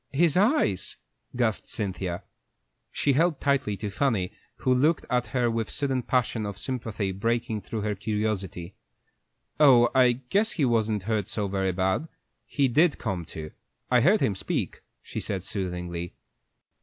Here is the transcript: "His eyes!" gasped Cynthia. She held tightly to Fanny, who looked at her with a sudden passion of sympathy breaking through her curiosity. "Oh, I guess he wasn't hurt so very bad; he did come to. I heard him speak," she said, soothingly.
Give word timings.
"His 0.11 0.35
eyes!" 0.35 0.95
gasped 1.35 1.69
Cynthia. 1.69 2.23
She 2.91 3.13
held 3.13 3.39
tightly 3.39 3.77
to 3.77 3.91
Fanny, 3.91 4.31
who 4.55 4.73
looked 4.73 5.05
at 5.11 5.27
her 5.27 5.51
with 5.51 5.67
a 5.67 5.71
sudden 5.71 6.01
passion 6.01 6.43
of 6.43 6.57
sympathy 6.57 7.11
breaking 7.11 7.61
through 7.61 7.81
her 7.81 7.93
curiosity. 7.93 8.73
"Oh, 9.59 9.91
I 9.93 10.13
guess 10.13 10.53
he 10.53 10.65
wasn't 10.65 11.03
hurt 11.03 11.27
so 11.27 11.47
very 11.47 11.71
bad; 11.71 12.07
he 12.47 12.67
did 12.67 12.97
come 12.97 13.25
to. 13.25 13.51
I 13.91 14.01
heard 14.01 14.21
him 14.21 14.33
speak," 14.33 14.81
she 15.03 15.19
said, 15.19 15.43
soothingly. 15.43 16.15